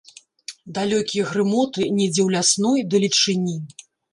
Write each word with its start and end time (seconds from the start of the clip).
Далёкія 0.77 1.27
грымоты 1.33 1.81
недзе 1.99 2.21
ў 2.23 2.29
лясной 2.37 2.79
далечыні. 2.95 3.57